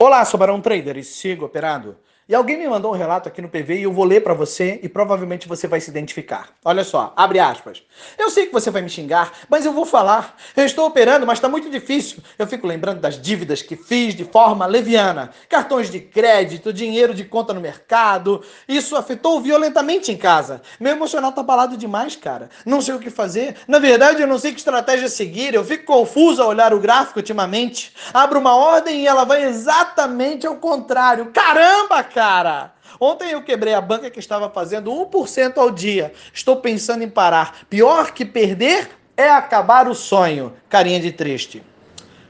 Olá, 0.00 0.24
sou 0.24 0.38
Barão 0.38 0.60
Trader 0.60 0.96
e 0.96 1.02
sigo 1.02 1.44
operando. 1.44 1.96
E 2.28 2.34
alguém 2.34 2.58
me 2.58 2.68
mandou 2.68 2.92
um 2.92 2.94
relato 2.94 3.26
aqui 3.26 3.40
no 3.40 3.48
PV 3.48 3.78
e 3.78 3.82
eu 3.84 3.92
vou 3.92 4.04
ler 4.04 4.22
para 4.22 4.34
você 4.34 4.78
e 4.82 4.88
provavelmente 4.88 5.48
você 5.48 5.66
vai 5.66 5.80
se 5.80 5.88
identificar. 5.88 6.50
Olha 6.62 6.84
só, 6.84 7.10
abre 7.16 7.40
aspas. 7.40 7.82
Eu 8.18 8.28
sei 8.28 8.44
que 8.44 8.52
você 8.52 8.70
vai 8.70 8.82
me 8.82 8.90
xingar, 8.90 9.32
mas 9.48 9.64
eu 9.64 9.72
vou 9.72 9.86
falar. 9.86 10.36
Eu 10.54 10.66
estou 10.66 10.86
operando, 10.86 11.26
mas 11.26 11.38
está 11.38 11.48
muito 11.48 11.70
difícil. 11.70 12.18
Eu 12.38 12.46
fico 12.46 12.66
lembrando 12.66 13.00
das 13.00 13.18
dívidas 13.18 13.62
que 13.62 13.76
fiz 13.76 14.14
de 14.14 14.26
forma 14.26 14.66
leviana. 14.66 15.30
Cartões 15.48 15.90
de 15.90 16.00
crédito, 16.00 16.70
dinheiro 16.70 17.14
de 17.14 17.24
conta 17.24 17.54
no 17.54 17.62
mercado. 17.62 18.44
Isso 18.68 18.94
afetou 18.94 19.40
violentamente 19.40 20.12
em 20.12 20.16
casa. 20.18 20.60
Meu 20.78 20.92
emocional 20.92 21.32
tá 21.32 21.40
abalado 21.40 21.78
demais, 21.78 22.14
cara. 22.14 22.50
Não 22.66 22.82
sei 22.82 22.92
o 22.92 22.98
que 22.98 23.08
fazer. 23.08 23.56
Na 23.66 23.78
verdade, 23.78 24.20
eu 24.20 24.28
não 24.28 24.38
sei 24.38 24.52
que 24.52 24.58
estratégia 24.58 25.08
seguir. 25.08 25.54
Eu 25.54 25.64
fico 25.64 25.86
confuso 25.86 26.42
ao 26.42 26.50
olhar 26.50 26.74
o 26.74 26.78
gráfico 26.78 27.20
ultimamente. 27.20 27.90
Abro 28.12 28.38
uma 28.38 28.54
ordem 28.54 29.00
e 29.00 29.06
ela 29.06 29.24
vai 29.24 29.44
exatamente 29.44 30.46
ao 30.46 30.56
contrário. 30.56 31.30
Caramba, 31.32 32.02
cara! 32.04 32.17
Cara. 32.18 32.72
Ontem 32.98 33.30
eu 33.30 33.44
quebrei 33.44 33.74
a 33.74 33.80
banca 33.80 34.10
que 34.10 34.18
estava 34.18 34.50
fazendo 34.50 34.90
1% 34.90 35.56
ao 35.56 35.70
dia. 35.70 36.12
Estou 36.34 36.56
pensando 36.56 37.04
em 37.04 37.08
parar. 37.08 37.60
Pior 37.70 38.10
que 38.10 38.24
perder 38.24 38.90
é 39.16 39.30
acabar 39.30 39.86
o 39.86 39.94
sonho. 39.94 40.52
Carinha 40.68 40.98
de 40.98 41.12
triste. 41.12 41.62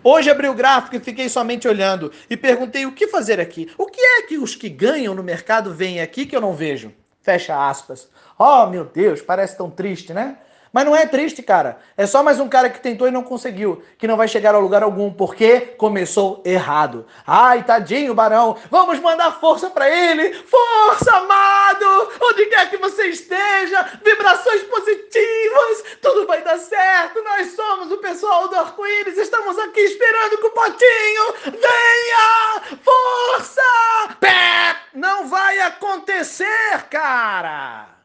Hoje 0.05 0.29
abri 0.29 0.47
o 0.47 0.53
gráfico 0.53 0.97
e 0.97 1.01
fiquei 1.01 1.27
somente 1.31 1.67
olhando 1.67 2.13
e 2.29 2.37
perguntei 2.37 2.85
o 2.85 2.93
que 2.93 3.09
fazer 3.09 3.41
aqui. 3.41 3.71
O 3.79 3.87
que 3.87 3.99
é 3.99 4.23
que 4.25 4.37
os 4.37 4.55
que 4.55 4.69
ganham 4.69 5.15
no 5.15 5.23
mercado 5.23 5.73
veem 5.73 6.03
aqui 6.03 6.27
que 6.27 6.37
eu 6.37 6.41
não 6.41 6.53
vejo? 6.53 6.93
Fecha 7.23 7.57
aspas. 7.67 8.11
Oh, 8.39 8.67
meu 8.67 8.85
Deus, 8.85 9.23
parece 9.23 9.57
tão 9.57 9.71
triste, 9.71 10.13
né? 10.13 10.37
Mas 10.73 10.85
não 10.85 10.95
é 10.95 11.07
triste, 11.07 11.43
cara. 11.43 11.79
É 11.97 12.07
só 12.07 12.23
mais 12.23 12.39
um 12.41 12.49
cara 12.49 12.69
que 12.69 12.81
tentou 12.81 13.09
e 13.09 13.11
não 13.11 13.23
conseguiu, 13.23 13.83
que 13.97 14.07
não 14.07 14.17
vai 14.17 14.29
chegar 14.29 14.55
a 14.55 14.59
lugar 14.59 14.83
algum, 14.83 15.13
porque 15.13 15.61
começou 15.77 16.43
errado. 16.45 17.07
Ai, 17.27 17.65
tadinho, 17.65 18.15
barão. 18.15 18.57
Vamos 18.71 19.01
mandar 19.01 19.33
força 19.41 19.71
para 19.71 19.89
ele. 19.89 20.35
Força, 20.35 21.17
amado! 21.17 22.13
Onde 22.23 22.47
quer 22.47 22.71
que 22.71 22.77
você 22.77 23.07
esteja, 23.07 23.99
vibrações 24.05 24.63
positivas. 24.65 25.85
Tudo 26.03 26.27
vai 26.27 26.43
dar 26.43 26.59
certo. 26.59 27.23
Nós 27.23 27.53
somos 27.55 27.91
o 27.91 27.99
pessoal 27.99 28.49
do 28.49 28.57
arco-íris. 28.57 29.17
Estamos 29.19 29.59
aqui 29.59 29.81
esperando 29.81 30.39
com 30.39 30.49
o 30.49 30.51
potinho. 30.51 31.35
Venha! 31.45 32.79
Força! 32.83 34.17
Pé! 34.21 34.77
Não 34.95 35.29
vai 35.29 35.61
acontecer, 35.61 36.89
cara! 36.91 37.98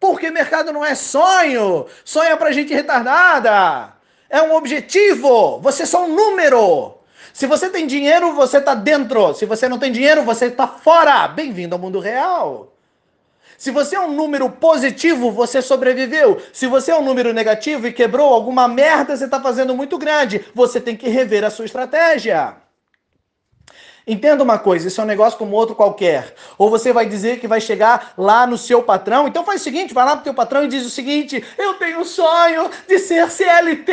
Porque 0.00 0.30
mercado 0.30 0.72
não 0.72 0.84
é 0.84 0.94
sonho. 0.94 1.86
Sonho 2.04 2.30
é 2.30 2.36
pra 2.36 2.52
gente 2.52 2.72
retardada. 2.72 3.94
É 4.30 4.40
um 4.42 4.54
objetivo. 4.54 5.58
Você 5.60 5.82
é 5.82 5.86
só 5.86 6.04
um 6.04 6.14
número. 6.14 6.98
Se 7.32 7.46
você 7.46 7.68
tem 7.68 7.86
dinheiro, 7.86 8.32
você 8.34 8.60
tá 8.60 8.74
dentro. 8.74 9.34
Se 9.34 9.46
você 9.46 9.68
não 9.68 9.78
tem 9.78 9.92
dinheiro, 9.92 10.22
você 10.22 10.50
tá 10.50 10.66
fora. 10.66 11.28
Bem-vindo 11.28 11.74
ao 11.74 11.80
mundo 11.80 11.98
real. 11.98 12.72
Se 13.56 13.72
você 13.72 13.96
é 13.96 14.00
um 14.00 14.12
número 14.12 14.48
positivo, 14.50 15.32
você 15.32 15.60
sobreviveu. 15.60 16.40
Se 16.52 16.68
você 16.68 16.92
é 16.92 16.96
um 16.96 17.04
número 17.04 17.32
negativo 17.32 17.88
e 17.88 17.92
quebrou 17.92 18.32
alguma 18.32 18.68
merda, 18.68 19.16
você 19.16 19.24
está 19.24 19.40
fazendo 19.40 19.74
muito 19.74 19.98
grande. 19.98 20.44
Você 20.54 20.80
tem 20.80 20.96
que 20.96 21.08
rever 21.08 21.44
a 21.44 21.50
sua 21.50 21.64
estratégia. 21.64 22.56
Entenda 24.08 24.42
uma 24.42 24.58
coisa, 24.58 24.88
isso 24.88 24.98
é 25.02 25.04
um 25.04 25.06
negócio 25.06 25.38
como 25.38 25.54
outro 25.54 25.74
qualquer. 25.74 26.34
Ou 26.56 26.70
você 26.70 26.94
vai 26.94 27.04
dizer 27.04 27.40
que 27.40 27.46
vai 27.46 27.60
chegar 27.60 28.14
lá 28.16 28.46
no 28.46 28.56
seu 28.56 28.82
patrão, 28.82 29.28
então 29.28 29.44
faz 29.44 29.60
o 29.60 29.64
seguinte, 29.64 29.92
vai 29.92 30.06
lá 30.06 30.16
pro 30.16 30.24
teu 30.24 30.32
patrão 30.32 30.64
e 30.64 30.68
diz 30.68 30.86
o 30.86 30.90
seguinte: 30.90 31.44
"Eu 31.58 31.74
tenho 31.74 32.00
um 32.00 32.04
sonho 32.06 32.70
de 32.88 32.98
ser 32.98 33.30
CLT 33.30 33.92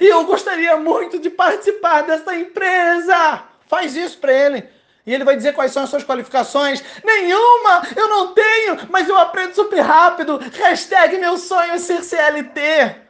e 0.00 0.06
eu 0.06 0.24
gostaria 0.24 0.76
muito 0.76 1.20
de 1.20 1.30
participar 1.30 2.02
dessa 2.02 2.34
empresa". 2.34 3.44
Faz 3.68 3.94
isso 3.94 4.18
para 4.18 4.32
ele. 4.32 4.68
E 5.06 5.14
ele 5.14 5.22
vai 5.22 5.36
dizer 5.36 5.52
quais 5.52 5.70
são 5.70 5.84
as 5.84 5.90
suas 5.90 6.02
qualificações. 6.02 6.82
Nenhuma! 7.04 7.86
Eu 7.94 8.08
não 8.08 8.34
tenho, 8.34 8.78
mas 8.90 9.08
eu 9.08 9.16
aprendo 9.18 9.54
super 9.54 9.80
rápido. 9.80 10.40
Hashtag 10.54 11.18
meu 11.18 11.36
sonho 11.36 11.74
é 11.74 11.78
ser 11.78 12.02
CLT. 12.02 13.03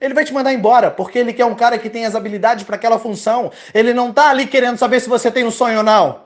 Ele 0.00 0.14
vai 0.14 0.24
te 0.24 0.32
mandar 0.32 0.52
embora, 0.52 0.90
porque 0.90 1.18
ele 1.18 1.32
quer 1.32 1.44
um 1.44 1.54
cara 1.54 1.78
que 1.78 1.90
tem 1.90 2.06
as 2.06 2.14
habilidades 2.14 2.64
para 2.64 2.76
aquela 2.76 2.98
função. 2.98 3.52
Ele 3.74 3.92
não 3.92 4.12
tá 4.12 4.30
ali 4.30 4.46
querendo 4.46 4.78
saber 4.78 5.00
se 5.00 5.08
você 5.08 5.30
tem 5.30 5.44
um 5.44 5.50
sonho 5.50 5.78
ou 5.78 5.84
não. 5.84 6.22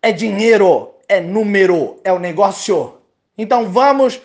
É 0.00 0.10
dinheiro, 0.10 0.94
é 1.06 1.20
número, 1.20 2.00
é 2.02 2.12
o 2.12 2.18
negócio. 2.18 2.94
Então 3.36 3.68
vamos 3.68 4.20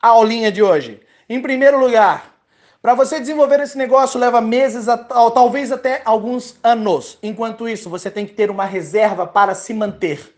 à 0.00 0.08
aulinha 0.08 0.52
de 0.52 0.62
hoje. 0.62 1.00
Em 1.28 1.42
primeiro 1.42 1.80
lugar, 1.80 2.36
para 2.80 2.94
você 2.94 3.18
desenvolver 3.18 3.60
esse 3.60 3.76
negócio 3.76 4.18
leva 4.18 4.40
meses, 4.40 4.86
ou 4.88 5.30
talvez 5.30 5.72
até 5.72 6.00
alguns 6.04 6.56
anos. 6.62 7.18
Enquanto 7.22 7.68
isso, 7.68 7.90
você 7.90 8.10
tem 8.10 8.24
que 8.24 8.32
ter 8.32 8.50
uma 8.50 8.64
reserva 8.64 9.26
para 9.26 9.54
se 9.54 9.74
manter. 9.74 10.34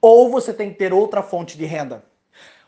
Ou 0.00 0.30
você 0.30 0.52
tem 0.52 0.70
que 0.70 0.78
ter 0.78 0.92
outra 0.92 1.22
fonte 1.22 1.58
de 1.58 1.64
renda. 1.64 2.04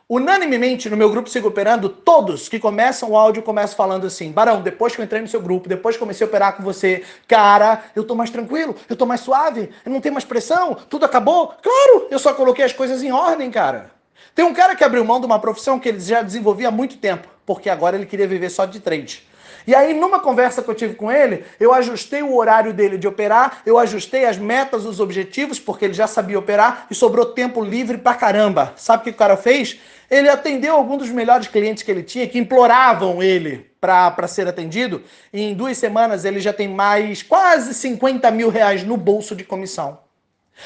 Unanimemente, 0.08 0.88
no 0.88 0.96
meu 0.96 1.10
grupo 1.10 1.28
Sigo 1.28 1.48
Operando, 1.48 1.88
todos 1.88 2.48
que 2.48 2.60
começam 2.60 3.10
o 3.10 3.16
áudio 3.16 3.42
começam 3.42 3.76
falando 3.76 4.06
assim: 4.06 4.30
Barão, 4.30 4.62
depois 4.62 4.94
que 4.94 5.00
eu 5.00 5.04
entrei 5.04 5.20
no 5.20 5.26
seu 5.26 5.40
grupo, 5.40 5.68
depois 5.68 5.96
que 5.96 5.98
comecei 5.98 6.24
a 6.24 6.28
operar 6.28 6.56
com 6.56 6.62
você, 6.62 7.02
cara, 7.26 7.82
eu 7.92 8.04
tô 8.04 8.14
mais 8.14 8.30
tranquilo, 8.30 8.76
eu 8.88 8.94
tô 8.94 9.04
mais 9.04 9.20
suave, 9.20 9.68
eu 9.84 9.90
não 9.90 10.00
tenho 10.00 10.14
mais 10.14 10.24
pressão, 10.24 10.76
tudo 10.88 11.04
acabou. 11.04 11.52
Claro, 11.60 12.06
eu 12.08 12.20
só 12.20 12.32
coloquei 12.34 12.64
as 12.64 12.72
coisas 12.72 13.02
em 13.02 13.10
ordem, 13.10 13.50
cara. 13.50 13.90
Tem 14.32 14.44
um 14.44 14.54
cara 14.54 14.76
que 14.76 14.84
abriu 14.84 15.04
mão 15.04 15.18
de 15.18 15.26
uma 15.26 15.40
profissão 15.40 15.80
que 15.80 15.88
ele 15.88 15.98
já 15.98 16.22
desenvolvia 16.22 16.68
há 16.68 16.70
muito 16.70 16.98
tempo, 16.98 17.26
porque 17.44 17.68
agora 17.68 17.96
ele 17.96 18.06
queria 18.06 18.28
viver 18.28 18.50
só 18.50 18.64
de 18.64 18.78
trade. 18.78 19.26
E 19.66 19.74
aí, 19.74 19.92
numa 19.92 20.20
conversa 20.20 20.62
que 20.62 20.70
eu 20.70 20.74
tive 20.74 20.94
com 20.94 21.10
ele, 21.10 21.44
eu 21.58 21.74
ajustei 21.74 22.22
o 22.22 22.36
horário 22.36 22.72
dele 22.72 22.96
de 22.96 23.08
operar, 23.08 23.62
eu 23.66 23.78
ajustei 23.78 24.24
as 24.24 24.38
metas, 24.38 24.84
os 24.84 25.00
objetivos, 25.00 25.58
porque 25.58 25.84
ele 25.84 25.94
já 25.94 26.06
sabia 26.06 26.38
operar 26.38 26.86
e 26.90 26.94
sobrou 26.94 27.26
tempo 27.26 27.64
livre 27.64 27.98
pra 27.98 28.14
caramba. 28.14 28.72
Sabe 28.76 29.00
o 29.00 29.04
que 29.04 29.10
o 29.10 29.14
cara 29.14 29.36
fez? 29.36 29.78
Ele 30.08 30.28
atendeu 30.28 30.74
algum 30.74 30.96
dos 30.96 31.10
melhores 31.10 31.48
clientes 31.48 31.82
que 31.82 31.90
ele 31.90 32.04
tinha, 32.04 32.28
que 32.28 32.38
imploravam 32.38 33.20
ele 33.20 33.68
para 33.80 34.28
ser 34.28 34.46
atendido. 34.46 35.02
E 35.32 35.42
em 35.42 35.54
duas 35.54 35.76
semanas 35.78 36.24
ele 36.24 36.38
já 36.38 36.52
tem 36.52 36.68
mais 36.68 37.22
quase 37.22 37.74
50 37.74 38.30
mil 38.30 38.48
reais 38.48 38.84
no 38.84 38.96
bolso 38.96 39.34
de 39.34 39.42
comissão. 39.42 39.98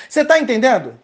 Você 0.09 0.21
está 0.21 0.39
entendendo? 0.39 0.95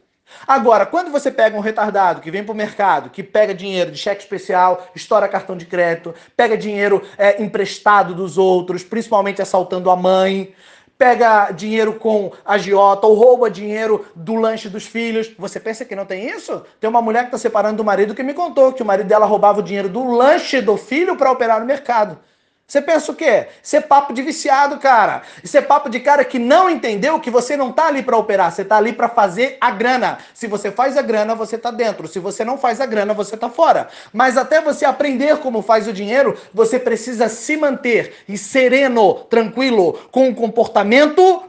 Agora, 0.47 0.87
quando 0.87 1.10
você 1.10 1.31
pega 1.31 1.56
um 1.56 1.60
retardado 1.60 2.20
que 2.20 2.31
vem 2.31 2.44
para 2.44 2.53
o 2.53 2.56
mercado, 2.56 3.10
que 3.10 3.22
pega 3.22 3.54
dinheiro 3.54 3.91
de 3.91 3.98
cheque 3.98 4.22
especial, 4.22 4.88
estoura 4.94 5.28
cartão 5.28 5.56
de 5.56 5.66
crédito, 5.66 6.14
pega 6.37 6.56
dinheiro 6.56 7.03
é, 7.16 7.42
emprestado 7.42 8.14
dos 8.14 8.38
outros, 8.38 8.84
principalmente 8.84 9.42
assaltando 9.42 9.91
a 9.91 9.97
mãe, 9.97 10.54
pega 10.98 11.50
dinheiro 11.50 11.94
com 11.94 12.32
agiota 12.44 13.06
ou 13.06 13.14
rouba 13.14 13.50
dinheiro 13.50 14.06
do 14.14 14.34
lanche 14.34 14.69
dos 14.69 14.87
filhos. 14.87 15.31
Você 15.38 15.60
pensa 15.60 15.84
que 15.84 15.97
não 15.97 16.06
tem 16.06 16.28
isso? 16.28 16.62
Tem 16.81 16.88
uma 16.88 17.03
mulher 17.03 17.20
que 17.20 17.26
está 17.26 17.38
separando 17.38 17.76
do 17.76 17.84
marido 17.84 18.14
que 18.14 18.22
me 18.22 18.34
contou 18.34 18.72
que 18.72 18.82
o 18.82 18.87
marido 18.87 19.06
dela 19.06 19.26
roubava 19.26 19.60
o 19.60 19.62
dinheiro 19.62 19.88
do 19.88 20.04
lanche 20.04 20.60
do 20.60 20.76
filho 20.76 21.16
para 21.16 21.31
operar 21.31 21.60
no 21.60 21.66
mercado. 21.66 22.19
Você 22.66 22.82
pensa 22.82 23.12
o 23.12 23.15
quê? 23.15 23.47
Isso 23.62 23.77
é 23.77 23.81
papo 23.81 24.12
de 24.12 24.22
viciado, 24.22 24.78
cara. 24.78 25.22
Isso 25.43 25.56
é 25.56 25.62
papo 25.62 25.88
de 25.88 26.00
cara 26.00 26.25
que 26.25 26.37
não 26.37 26.69
entendeu 26.69 27.21
que 27.21 27.31
você 27.31 27.56
não 27.56 27.71
tá 27.71 27.87
ali 27.87 28.03
para 28.03 28.16
operar, 28.16 28.50
você 28.50 28.65
tá 28.65 28.77
ali 28.77 28.93
para 28.93 29.09
fazer 29.09 29.56
a 29.60 29.71
grana. 29.71 30.19
Se 30.34 30.49
você 30.49 30.72
faz 30.72 30.97
a 30.97 31.03
grana, 31.03 31.37
você 31.37 31.56
tá 31.56 31.71
dentro. 31.71 32.09
Se 32.09 32.19
você 32.19 32.44
não 32.44 32.59
faz 32.59 32.81
a 32.81 32.87
grana, 32.87 33.15
você 33.15 33.37
tá 33.37 33.49
fora. 33.49 33.88
Mas 34.12 34.37
até 34.37 34.60
você 34.60 34.84
aprender 34.84 35.37
como 35.38 35.62
faz 35.62 35.87
o 35.87 35.93
dinheiro, 35.93 36.37
você 36.53 36.76
precisa 36.76 37.28
se 37.28 37.56
manter 37.56 38.15
e 38.28 38.37
sereno, 38.37 39.15
tranquilo, 39.15 39.93
com 40.10 40.26
um 40.26 40.34
comportamento 40.34 41.44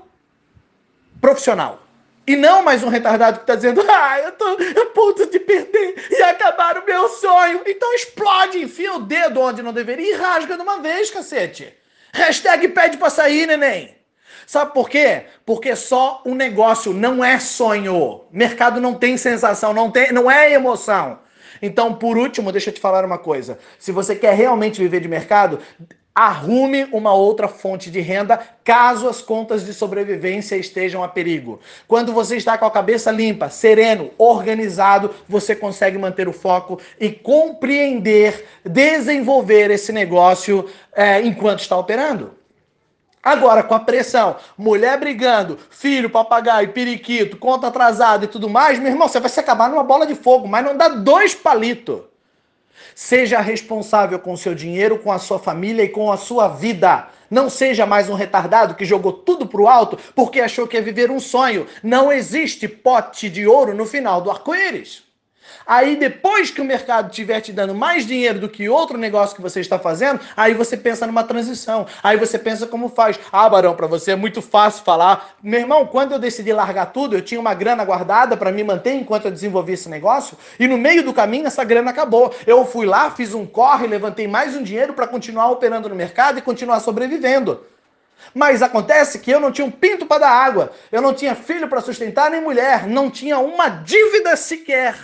profissional. 1.20 1.87
E 2.28 2.36
não 2.36 2.62
mais 2.62 2.84
um 2.84 2.90
retardado 2.90 3.38
que 3.38 3.44
está 3.44 3.56
dizendo, 3.56 3.82
ah, 3.90 4.20
eu 4.20 4.34
tô 4.34 4.46
a 4.82 4.86
ponto 4.88 5.26
de 5.28 5.40
perder 5.40 5.96
e 6.12 6.22
acabar 6.24 6.78
o 6.78 6.86
meu 6.86 7.08
sonho. 7.08 7.62
Então 7.66 7.94
explode, 7.94 8.62
enfia 8.62 8.94
o 8.96 9.00
dedo 9.00 9.40
onde 9.40 9.64
não 9.64 9.72
deveria 9.72 10.14
e 10.14 10.18
rasga 10.18 10.58
de 10.58 10.62
uma 10.62 10.82
vez, 10.82 11.10
cacete. 11.10 11.74
Hashtag 12.14 12.68
pede 12.68 12.98
pra 12.98 13.10
sair, 13.10 13.48
neném. 13.48 13.96
Sabe 14.46 14.74
por 14.74 14.90
quê? 14.90 15.24
Porque 15.46 15.74
só 15.74 16.22
um 16.26 16.36
negócio 16.36 16.94
não 16.94 17.24
é 17.24 17.40
sonho. 17.40 18.26
Mercado 18.30 18.82
não 18.82 18.94
tem 18.94 19.16
sensação, 19.16 19.74
não, 19.74 19.90
tem, 19.90 20.12
não 20.12 20.30
é 20.30 20.52
emoção. 20.52 21.20
Então, 21.62 21.94
por 21.94 22.18
último, 22.18 22.52
deixa 22.52 22.70
eu 22.70 22.74
te 22.74 22.82
falar 22.82 23.06
uma 23.06 23.18
coisa. 23.18 23.58
Se 23.80 23.92
você 23.92 24.16
quer 24.16 24.34
realmente 24.34 24.82
viver 24.82 25.00
de 25.00 25.08
mercado, 25.08 25.60
arrume 26.18 26.86
uma 26.92 27.14
outra 27.14 27.48
fonte 27.48 27.92
de 27.92 28.02
renda 28.02 28.40
caso 28.64 29.08
as 29.08 29.22
contas 29.22 29.64
de 29.64 29.72
sobrevivência 29.72 30.56
estejam 30.56 31.04
a 31.04 31.08
perigo. 31.08 31.60
Quando 31.88 32.12
você 32.12 32.38
está 32.38 32.58
com 32.58 32.66
a 32.66 32.72
cabeça 32.72 33.12
limpa, 33.12 33.50
sereno, 33.50 34.10
organizado, 34.18 35.14
você 35.30 35.56
consegue 35.56 35.96
manter 35.96 36.28
o 36.28 36.34
foco 36.34 36.82
e 37.00 37.12
compreender, 37.12 38.48
desenvolver 38.66 39.70
esse 39.70 39.92
negócio 39.92 40.68
é, 40.92 41.22
enquanto 41.22 41.60
está 41.60 41.78
operando. 41.78 42.32
Agora, 43.22 43.62
com 43.62 43.76
a 43.76 43.80
pressão, 43.80 44.38
mulher 44.58 44.98
brigando, 45.00 45.60
filho, 45.70 46.10
papagaio, 46.10 46.74
periquito, 46.74 47.38
conta 47.38 47.68
atrasada 47.68 48.26
e 48.26 48.28
tudo 48.28 48.50
mais, 48.50 48.80
meu 48.80 48.90
irmão, 48.90 49.08
você 49.08 49.20
vai 49.20 49.30
se 49.30 49.40
acabar 49.40 49.70
numa 49.70 49.84
bola 49.84 50.08
de 50.08 50.16
fogo, 50.16 50.48
mas 50.48 50.66
não 50.66 50.76
dá 50.76 50.88
dois 50.88 51.36
palitos. 51.36 52.02
Seja 52.94 53.40
responsável 53.40 54.20
com 54.20 54.36
seu 54.36 54.54
dinheiro, 54.54 55.00
com 55.00 55.12
a 55.12 55.20
sua 55.20 55.40
família 55.40 55.84
e 55.84 55.90
com 55.90 56.12
a 56.12 56.18
sua 56.18 56.48
vida. 56.48 57.08
Não 57.30 57.50
seja 57.50 57.86
mais 57.86 58.10
um 58.10 58.14
retardado 58.14 58.76
que 58.76 58.86
jogou 58.86 59.12
tudo 59.12 59.48
pro 59.48 59.68
alto 59.68 59.98
porque 60.16 60.40
achou 60.40 60.68
que 60.68 60.78
ia 60.78 60.82
viver 60.82 61.12
um 61.12 61.20
sonho. 61.20 61.68
Não 61.84 62.12
existe 62.12 62.68
pote 62.68 63.30
de 63.30 63.46
ouro 63.46 63.74
no 63.74 63.86
final 63.86 64.22
do 64.22 64.32
arco-íris. 64.32 65.07
Aí 65.66 65.96
depois 65.96 66.50
que 66.50 66.62
o 66.62 66.66
mercado 66.66 67.10
estiver 67.10 67.42
te 67.42 67.52
dando 67.52 67.76
mais 67.76 68.06
dinheiro 68.06 68.40
do 68.40 68.50
que 68.50 68.70
outro 68.70 68.98
negócio 68.98 69.36
que 69.36 69.42
você 69.42 69.60
está 69.60 69.78
fazendo, 69.78 70.20
aí 70.36 70.54
você 70.54 70.78
pensa 70.78 71.06
numa 71.06 71.24
transição. 71.24 71.86
Aí 72.02 72.18
você 72.18 72.38
pensa 72.40 72.68
como 72.68 72.90
faz. 72.90 73.20
Ah, 73.32 73.48
Barão, 73.50 73.76
para 73.76 73.88
você 73.88 74.12
é 74.12 74.16
muito 74.16 74.42
fácil 74.42 74.84
falar. 74.84 75.36
Meu 75.42 75.60
irmão, 75.60 75.86
quando 75.86 76.14
eu 76.14 76.20
decidi 76.20 76.54
largar 76.54 76.88
tudo, 76.88 77.16
eu 77.16 77.22
tinha 77.22 77.40
uma 77.40 77.54
grana 77.54 77.84
guardada 77.84 78.38
para 78.38 78.52
me 78.52 78.64
manter 78.64 78.94
enquanto 78.94 79.26
eu 79.26 79.32
desenvolvia 79.32 79.74
esse 79.74 79.90
negócio, 79.90 80.38
e 80.60 80.68
no 80.68 80.78
meio 80.78 81.04
do 81.04 81.14
caminho 81.14 81.48
essa 81.48 81.64
grana 81.64 81.92
acabou. 81.92 82.34
Eu 82.46 82.66
fui 82.66 82.86
lá, 82.86 83.12
fiz 83.12 83.34
um 83.34 83.46
corre, 83.46 83.88
levantei 83.88 84.28
mais 84.28 84.56
um 84.56 84.64
dinheiro 84.64 84.94
para 84.94 85.08
continuar 85.08 85.50
operando 85.50 85.90
no 85.90 85.96
mercado 85.96 86.40
e 86.40 86.42
continuar 86.42 86.80
sobrevivendo. 86.80 87.66
Mas 88.34 88.62
acontece 88.62 89.20
que 89.20 89.32
eu 89.32 89.40
não 89.40 89.52
tinha 89.52 89.66
um 89.66 89.72
pinto 89.72 90.06
para 90.06 90.22
dar 90.22 90.32
água, 90.32 90.72
eu 90.92 91.02
não 91.02 91.14
tinha 91.14 91.36
filho 91.36 91.68
para 91.68 91.82
sustentar 91.82 92.30
nem 92.30 92.42
mulher, 92.42 92.88
não 92.88 93.10
tinha 93.10 93.40
uma 93.40 93.70
dívida 93.70 94.36
sequer. 94.36 94.96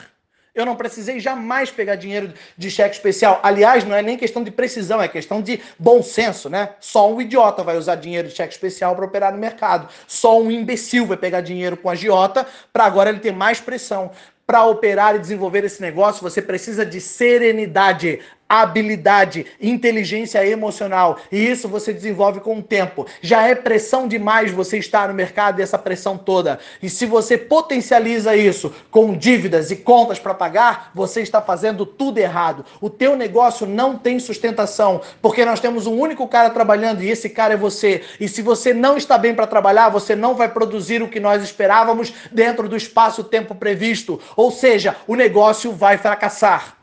Eu 0.55 0.67
não 0.67 0.75
precisei 0.75 1.19
jamais 1.19 1.71
pegar 1.71 1.95
dinheiro 1.95 2.31
de 2.55 2.69
cheque 2.69 2.93
especial. 2.95 3.39
Aliás, 3.41 3.83
não 3.83 3.95
é 3.95 4.03
nem 4.03 4.15
questão 4.15 4.43
de 4.43 4.51
precisão, 4.51 5.01
é 5.01 5.07
questão 5.07 5.41
de 5.41 5.59
bom 5.79 6.03
senso, 6.03 6.47
né? 6.47 6.69
Só 6.79 7.11
um 7.11 7.19
idiota 7.19 7.63
vai 7.63 7.75
usar 7.75 7.95
dinheiro 7.95 8.27
de 8.27 8.35
cheque 8.35 8.53
especial 8.53 8.95
para 8.95 9.03
operar 9.03 9.31
no 9.31 9.39
mercado. 9.39 9.89
Só 10.07 10.39
um 10.39 10.51
imbecil 10.51 11.07
vai 11.07 11.17
pegar 11.17 11.41
dinheiro 11.41 11.75
com 11.75 11.89
a 11.89 11.93
agiota 11.93 12.45
para 12.71 12.85
agora 12.85 13.09
ele 13.09 13.19
ter 13.19 13.33
mais 13.33 13.59
pressão. 13.59 14.11
Para 14.45 14.63
operar 14.65 15.15
e 15.15 15.19
desenvolver 15.19 15.63
esse 15.63 15.81
negócio, 15.81 16.21
você 16.21 16.39
precisa 16.39 16.85
de 16.85 17.01
serenidade 17.01 18.19
habilidade, 18.61 19.45
inteligência 19.61 20.45
emocional. 20.45 21.19
E 21.31 21.37
isso 21.49 21.67
você 21.67 21.93
desenvolve 21.93 22.39
com 22.39 22.59
o 22.59 22.63
tempo. 22.63 23.07
Já 23.21 23.47
é 23.47 23.55
pressão 23.55 24.07
demais 24.07 24.51
você 24.51 24.77
estar 24.77 25.07
no 25.07 25.13
mercado 25.13 25.59
e 25.59 25.63
essa 25.63 25.77
pressão 25.77 26.17
toda. 26.17 26.59
E 26.81 26.89
se 26.89 27.05
você 27.05 27.37
potencializa 27.37 28.35
isso 28.35 28.73
com 28.91 29.15
dívidas 29.15 29.71
e 29.71 29.77
contas 29.77 30.19
para 30.19 30.33
pagar, 30.33 30.91
você 30.93 31.21
está 31.21 31.41
fazendo 31.41 31.85
tudo 31.85 32.17
errado. 32.17 32.65
O 32.79 32.89
teu 32.89 33.15
negócio 33.15 33.65
não 33.65 33.97
tem 33.97 34.19
sustentação, 34.19 35.01
porque 35.21 35.45
nós 35.45 35.59
temos 35.59 35.87
um 35.87 35.97
único 35.97 36.27
cara 36.27 36.49
trabalhando 36.49 37.01
e 37.01 37.09
esse 37.09 37.29
cara 37.29 37.53
é 37.53 37.57
você. 37.57 38.01
E 38.19 38.27
se 38.27 38.41
você 38.41 38.73
não 38.73 38.97
está 38.97 39.17
bem 39.17 39.33
para 39.33 39.47
trabalhar, 39.47 39.89
você 39.89 40.15
não 40.15 40.35
vai 40.35 40.49
produzir 40.49 41.01
o 41.01 41.09
que 41.09 41.19
nós 41.19 41.43
esperávamos 41.43 42.13
dentro 42.31 42.69
do 42.69 42.75
espaço-tempo 42.75 43.55
previsto. 43.55 44.19
Ou 44.35 44.51
seja, 44.51 44.95
o 45.07 45.15
negócio 45.15 45.71
vai 45.71 45.97
fracassar. 45.97 46.82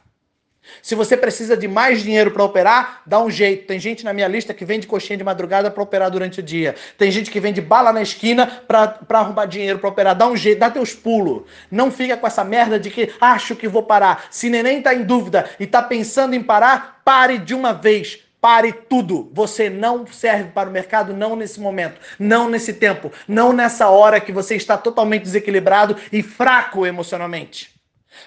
Se 0.82 0.94
você 0.94 1.17
precisa 1.17 1.56
de 1.56 1.69
mais 1.69 2.02
dinheiro 2.02 2.31
para 2.31 2.44
operar, 2.44 3.02
dá 3.06 3.20
um 3.20 3.31
jeito. 3.31 3.67
Tem 3.67 3.78
gente 3.78 4.05
na 4.05 4.12
minha 4.12 4.28
lista 4.28 4.55
que 4.55 4.64
vende 4.64 4.87
coxinha 4.87 5.17
de 5.17 5.25
madrugada 5.25 5.70
para 5.70 5.82
operar 5.82 6.11
durante 6.11 6.40
o 6.40 6.43
dia. 6.43 6.75
Tem 6.96 7.11
gente 7.11 7.31
que 7.31 7.40
vende 7.40 7.61
bala 7.61 7.93
na 7.93 8.02
esquina 8.02 8.46
para 8.67 8.99
arrumar 9.11 9.46
dinheiro 9.46 9.78
para 9.78 9.88
operar. 9.88 10.14
Dá 10.14 10.26
um 10.26 10.37
jeito, 10.37 10.58
dá 10.58 10.70
teus 10.70 10.94
pulos. 10.94 11.43
Não 11.70 11.90
fica 11.90 12.17
com 12.17 12.26
essa 12.26 12.44
merda 12.44 12.78
de 12.78 12.90
que 12.90 13.12
acho 13.20 13.56
que 13.56 13.69
vou 13.69 13.82
parar. 13.82 14.26
Se 14.31 14.49
neném 14.49 14.78
está 14.78 14.94
em 14.94 15.05
dúvida 15.05 15.49
e 15.58 15.64
está 15.64 15.82
pensando 15.82 16.34
em 16.34 16.43
parar, 16.43 17.00
pare 17.05 17.38
de 17.38 17.55
uma 17.55 17.72
vez. 17.72 18.20
Pare 18.40 18.72
tudo. 18.72 19.31
Você 19.34 19.69
não 19.69 20.06
serve 20.06 20.50
para 20.50 20.69
o 20.69 20.72
mercado, 20.72 21.12
não 21.12 21.37
nesse 21.37 21.61
momento, 21.61 22.00
não 22.19 22.49
nesse 22.49 22.72
tempo, 22.72 23.12
não 23.28 23.52
nessa 23.52 23.88
hora 23.90 24.20
que 24.20 24.32
você 24.32 24.56
está 24.56 24.78
totalmente 24.78 25.25
desequilibrado 25.25 25.96
e 26.11 26.22
fraco 26.22 26.87
emocionalmente. 26.87 27.80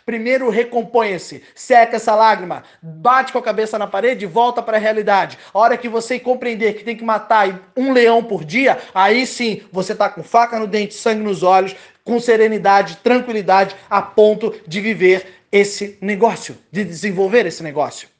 Primeiro 0.05 0.49
recomponha-se, 0.49 1.43
seca 1.53 1.97
essa 1.97 2.15
lágrima, 2.15 2.63
bate 2.81 3.31
com 3.31 3.39
a 3.39 3.43
cabeça 3.43 3.77
na 3.77 3.87
parede 3.87 4.25
e 4.25 4.27
volta 4.27 4.61
para 4.61 4.77
a 4.77 4.79
realidade. 4.79 5.37
A 5.53 5.59
hora 5.59 5.77
que 5.77 5.89
você 5.89 6.19
compreender 6.19 6.73
que 6.73 6.83
tem 6.83 6.95
que 6.95 7.03
matar 7.03 7.71
um 7.75 7.91
leão 7.91 8.23
por 8.23 8.43
dia, 8.43 8.79
aí 8.93 9.25
sim 9.25 9.61
você 9.71 9.93
está 9.93 10.09
com 10.09 10.23
faca 10.23 10.59
no 10.59 10.67
dente, 10.67 10.93
sangue 10.93 11.23
nos 11.23 11.43
olhos, 11.43 11.75
com 12.03 12.19
serenidade, 12.19 12.97
tranquilidade, 12.97 13.75
a 13.89 14.01
ponto 14.01 14.53
de 14.67 14.81
viver 14.81 15.25
esse 15.51 15.97
negócio, 16.01 16.57
de 16.71 16.83
desenvolver 16.83 17.45
esse 17.45 17.63
negócio. 17.63 18.12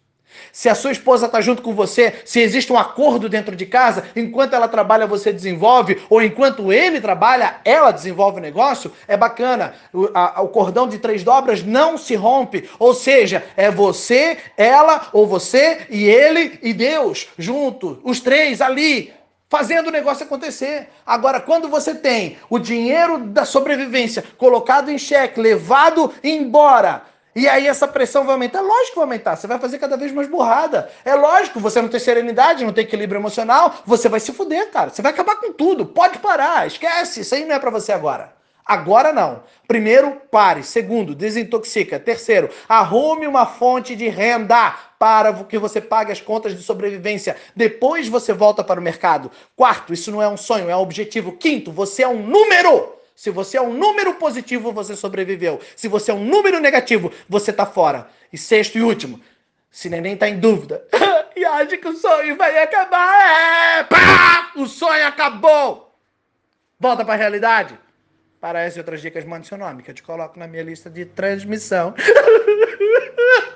Se 0.52 0.70
a 0.70 0.76
sua 0.76 0.92
esposa 0.92 1.26
está 1.26 1.42
junto 1.42 1.62
com 1.62 1.74
você, 1.74 2.22
se 2.26 2.40
existe 2.40 2.72
um 2.72 2.78
acordo 2.78 3.28
dentro 3.28 3.56
de 3.56 3.66
casa, 3.66 4.06
enquanto 4.16 4.54
ela 4.54 4.68
trabalha, 4.68 5.08
você 5.08 5.32
desenvolve, 5.32 6.02
ou 6.10 6.22
enquanto 6.22 6.72
ele 6.72 7.02
trabalha, 7.02 7.58
ela 7.66 7.92
desenvolve 7.92 8.40
o 8.40 8.42
negócio, 8.42 8.92
é 9.08 9.18
bacana. 9.18 9.74
O, 9.94 10.10
a, 10.14 10.42
o 10.42 10.50
cordão 10.50 10.88
de 10.88 11.00
três 11.00 11.24
dobras 11.24 11.64
não 11.64 11.98
se 11.98 12.16
rompe. 12.16 12.70
Ou 12.80 12.94
seja, 12.94 13.44
é 13.56 13.72
você, 13.72 14.38
ela, 14.58 15.08
ou 15.14 15.26
você 15.26 15.88
e 15.90 16.06
ele 16.06 16.60
e 16.62 16.74
Deus, 16.74 17.28
junto, 17.38 18.00
os 18.04 18.20
três 18.20 18.62
ali, 18.62 19.14
fazendo 19.54 19.90
o 19.90 19.92
negócio 19.92 20.26
acontecer. 20.26 20.90
Agora, 21.06 21.40
quando 21.40 21.70
você 21.70 21.94
tem 21.94 22.38
o 22.50 22.58
dinheiro 22.58 23.20
da 23.20 23.46
sobrevivência 23.46 24.24
colocado 24.36 24.90
em 24.90 24.98
xeque, 24.98 25.40
levado 25.40 26.12
embora, 26.24 27.04
e 27.36 27.48
aí 27.48 27.68
essa 27.68 27.88
pressão 27.88 28.24
vai 28.24 28.34
aumentar? 28.34 28.62
Lógico 28.62 28.90
que 28.90 28.96
vai 28.96 29.06
aumentar. 29.06 29.36
Você 29.36 29.48
vai 29.48 29.60
fazer 29.60 29.80
cada 29.80 29.98
vez 29.98 30.12
mais 30.12 30.28
burrada. 30.28 30.90
É 31.04 31.16
lógico, 31.16 31.60
você 31.60 31.82
não 31.82 31.90
tem 31.90 32.00
serenidade, 32.00 32.64
não 32.64 32.74
tem 32.74 32.84
equilíbrio 32.84 33.20
emocional, 33.20 33.76
você 33.86 34.08
vai 34.08 34.20
se 34.20 34.32
fuder, 34.32 34.70
cara. 34.70 34.90
Você 34.90 35.02
vai 35.02 35.12
acabar 35.12 35.38
com 35.38 35.52
tudo. 35.52 35.86
Pode 35.86 36.20
parar, 36.20 36.68
esquece. 36.68 37.22
Isso 37.22 37.34
aí 37.34 37.46
não 37.46 37.56
é 37.56 37.60
para 37.60 37.72
você 37.72 37.92
agora. 37.92 38.34
Agora 38.66 39.12
não. 39.12 39.44
Primeiro, 39.68 40.22
pare. 40.32 40.64
Segundo, 40.64 41.14
desintoxica. 41.16 42.00
Terceiro, 42.00 42.50
arrume 42.70 43.28
uma 43.28 43.46
fonte 43.46 43.96
de 43.96 44.08
renda 44.08 44.76
para 44.98 45.34
que 45.44 45.58
você 45.58 45.82
pague 45.82 46.12
as 46.12 46.22
contas 46.22 46.56
de 46.56 46.64
sobrevivência. 46.64 47.36
Depois 47.56 48.08
você 48.08 48.32
volta 48.32 48.64
para 48.64 48.80
o 48.80 48.84
mercado. 48.84 49.30
Quarto, 49.56 49.92
isso 49.92 50.12
não 50.12 50.22
é 50.22 50.30
um 50.30 50.38
sonho, 50.38 50.70
é 50.70 50.76
um 50.76 50.82
objetivo. 50.82 51.34
Quinto, 51.34 51.72
você 51.72 52.04
é 52.04 52.08
um 52.08 52.26
número. 52.26 53.03
Se 53.15 53.30
você 53.30 53.57
é 53.57 53.62
um 53.62 53.74
número 53.74 54.15
positivo, 54.15 54.71
você 54.71 54.95
sobreviveu. 54.95 55.60
Se 55.75 55.88
você 55.88 56.12
é 56.12 56.13
um 56.13 56.24
número 56.24 56.60
negativo, 56.60 57.12
você 57.30 57.51
está 57.51 57.65
fora. 57.65 58.07
E 58.31 58.38
sexto 58.38 58.77
e 58.77 58.81
último, 58.81 59.21
se 59.69 59.89
neném 59.89 60.13
está 60.13 60.27
em 60.27 60.39
dúvida 60.39 60.86
e 61.36 61.45
acha 61.45 61.77
que 61.77 61.88
o 61.88 61.95
sonho 61.95 62.36
vai 62.36 62.62
acabar, 62.62 63.80
é, 63.80 63.83
pá, 63.83 64.51
o 64.56 64.68
sonho 64.68 65.06
acabou. 65.07 65.95
Volta 66.80 67.06
para 67.06 67.13
a 67.13 67.18
realidade. 67.18 67.80
Para 68.42 68.62
essas 68.62 68.77
outras 68.77 69.01
dicas, 69.01 69.24
mande 69.24 69.48
seu 69.48 69.57
nome, 69.57 69.83
que 69.83 69.92
eu 69.92 69.95
te 69.95 70.04
coloco 70.04 70.38
na 70.38 70.48
minha 70.48 70.63
lista 70.63 70.89
de 70.89 71.06
transmissão. 71.06 71.94